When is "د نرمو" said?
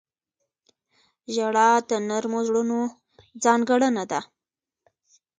1.89-2.39